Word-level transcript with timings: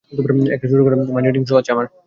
একটা 0.55 0.67
ছোটখাটো 0.71 0.95
mind 1.13 1.27
reading 1.27 1.43
show 1.49 1.53
আছে 1.59 1.69
আমার। 1.75 1.85